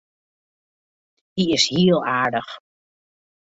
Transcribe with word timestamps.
Hy 1.35 1.43
is 1.57 1.65
hiel 1.73 1.99
aardich. 2.17 2.53